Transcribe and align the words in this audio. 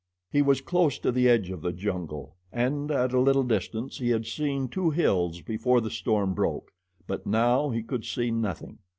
He 0.31 0.41
was 0.41 0.61
close 0.61 0.97
to 0.97 1.11
the 1.11 1.29
edge 1.29 1.51
of 1.51 1.61
the 1.61 1.71
jungle, 1.71 2.35
and 2.51 2.89
at 2.89 3.13
a 3.13 3.19
little 3.19 3.43
distance 3.43 3.99
he 3.99 4.09
had 4.09 4.25
seen 4.25 4.67
two 4.67 4.89
hills 4.89 5.41
before 5.41 5.79
the 5.79 5.91
storm 5.91 6.33
broke; 6.33 6.71
but 7.05 7.27
now 7.27 7.69
he 7.69 7.83
could 7.83 8.03
see 8.05 8.31
nothing. 8.31 8.79